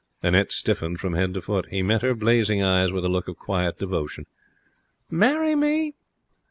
[0.23, 1.67] Annette stiffened from head to foot.
[1.69, 4.25] He met her blazing eyes with a look of quiet devotion.
[5.11, 5.93] 'Marry me?'